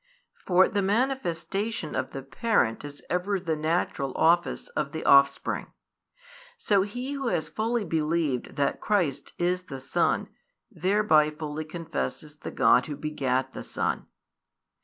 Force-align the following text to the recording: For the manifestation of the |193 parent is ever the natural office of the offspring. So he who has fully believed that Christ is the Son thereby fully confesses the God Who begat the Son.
For 0.47 0.67
the 0.67 0.81
manifestation 0.81 1.93
of 1.93 2.09
the 2.09 2.23
|193 2.23 2.31
parent 2.31 2.83
is 2.83 3.03
ever 3.07 3.39
the 3.39 3.55
natural 3.55 4.13
office 4.17 4.67
of 4.69 4.93
the 4.93 5.05
offspring. 5.05 5.73
So 6.57 6.81
he 6.81 7.11
who 7.11 7.27
has 7.27 7.49
fully 7.49 7.85
believed 7.85 8.55
that 8.55 8.81
Christ 8.81 9.33
is 9.37 9.61
the 9.65 9.79
Son 9.79 10.27
thereby 10.71 11.29
fully 11.29 11.65
confesses 11.65 12.37
the 12.37 12.49
God 12.49 12.87
Who 12.87 12.95
begat 12.95 13.53
the 13.53 13.61
Son. 13.61 14.07